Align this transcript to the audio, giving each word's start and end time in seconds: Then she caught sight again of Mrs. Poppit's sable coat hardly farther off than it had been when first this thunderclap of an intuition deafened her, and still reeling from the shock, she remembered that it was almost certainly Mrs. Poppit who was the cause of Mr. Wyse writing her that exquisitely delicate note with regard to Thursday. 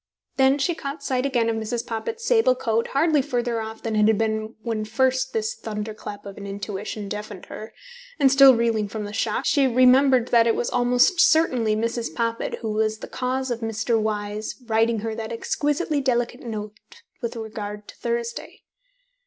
Then 0.37 0.57
she 0.57 0.73
caught 0.73 1.03
sight 1.03 1.27
again 1.27 1.47
of 1.47 1.55
Mrs. 1.57 1.85
Poppit's 1.85 2.25
sable 2.25 2.55
coat 2.55 2.87
hardly 2.87 3.21
farther 3.21 3.61
off 3.61 3.83
than 3.83 3.95
it 3.95 4.07
had 4.07 4.17
been 4.17 4.55
when 4.63 4.83
first 4.83 5.31
this 5.31 5.53
thunderclap 5.53 6.25
of 6.25 6.37
an 6.37 6.47
intuition 6.47 7.07
deafened 7.07 7.45
her, 7.49 7.71
and 8.19 8.31
still 8.31 8.55
reeling 8.55 8.87
from 8.87 9.03
the 9.03 9.13
shock, 9.13 9.45
she 9.45 9.67
remembered 9.67 10.29
that 10.29 10.47
it 10.47 10.55
was 10.55 10.71
almost 10.71 11.19
certainly 11.19 11.75
Mrs. 11.75 12.11
Poppit 12.15 12.61
who 12.61 12.71
was 12.71 12.97
the 12.97 13.07
cause 13.07 13.51
of 13.51 13.59
Mr. 13.59 14.01
Wyse 14.01 14.55
writing 14.65 15.01
her 15.01 15.13
that 15.13 15.31
exquisitely 15.31 16.01
delicate 16.01 16.41
note 16.41 16.79
with 17.21 17.35
regard 17.35 17.87
to 17.89 17.95
Thursday. 17.95 18.63